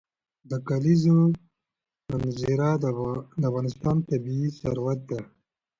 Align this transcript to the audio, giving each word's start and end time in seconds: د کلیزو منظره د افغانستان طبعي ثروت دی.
د 0.49 0.51
کلیزو 0.67 1.17
منظره 2.11 2.69
د 3.39 3.43
افغانستان 3.49 3.97
طبعي 4.09 4.45
ثروت 4.59 4.99
دی. 5.09 5.21